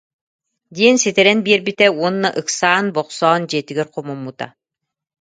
диэн 0.75 0.95
ситэрэн 1.03 1.39
биэрбитэ 1.45 1.87
уонна 1.99 2.29
ыксаан-бохсоон 2.41 3.41
дьиэтигэр 3.49 3.87
хомуммута 3.93 4.47